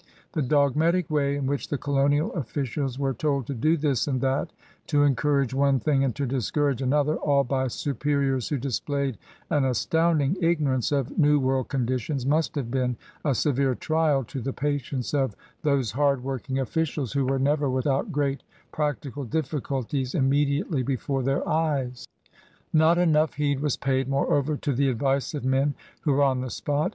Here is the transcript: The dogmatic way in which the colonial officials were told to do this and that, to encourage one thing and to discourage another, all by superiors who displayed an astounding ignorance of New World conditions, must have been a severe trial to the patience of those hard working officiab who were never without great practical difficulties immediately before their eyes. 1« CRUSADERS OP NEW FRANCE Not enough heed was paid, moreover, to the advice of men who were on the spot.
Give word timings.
The 0.31 0.41
dogmatic 0.41 1.11
way 1.11 1.35
in 1.35 1.45
which 1.45 1.67
the 1.67 1.77
colonial 1.77 2.33
officials 2.33 2.97
were 2.97 3.13
told 3.13 3.45
to 3.45 3.53
do 3.53 3.77
this 3.77 4.07
and 4.07 4.19
that, 4.21 4.51
to 4.87 5.03
encourage 5.03 5.53
one 5.53 5.79
thing 5.79 6.03
and 6.03 6.15
to 6.15 6.25
discourage 6.25 6.81
another, 6.81 7.17
all 7.17 7.43
by 7.43 7.67
superiors 7.67 8.49
who 8.49 8.57
displayed 8.57 9.19
an 9.51 9.63
astounding 9.63 10.37
ignorance 10.41 10.91
of 10.91 11.19
New 11.19 11.39
World 11.39 11.67
conditions, 11.67 12.25
must 12.25 12.55
have 12.55 12.71
been 12.71 12.97
a 13.23 13.35
severe 13.35 13.75
trial 13.75 14.23
to 14.23 14.41
the 14.41 14.53
patience 14.53 15.13
of 15.13 15.35
those 15.61 15.91
hard 15.91 16.23
working 16.23 16.55
officiab 16.55 17.13
who 17.13 17.25
were 17.27 17.37
never 17.37 17.69
without 17.69 18.11
great 18.11 18.41
practical 18.71 19.23
difficulties 19.23 20.15
immediately 20.15 20.81
before 20.81 21.21
their 21.21 21.47
eyes. 21.47 22.07
1« 22.07 22.07
CRUSADERS 22.07 22.07
OP 22.07 22.25
NEW 22.25 22.79
FRANCE 22.79 22.97
Not 22.97 22.97
enough 22.97 23.33
heed 23.35 23.59
was 23.59 23.77
paid, 23.77 24.07
moreover, 24.07 24.57
to 24.57 24.73
the 24.73 24.89
advice 24.89 25.35
of 25.35 25.45
men 25.45 25.75
who 26.01 26.13
were 26.13 26.23
on 26.23 26.41
the 26.41 26.49
spot. 26.49 26.89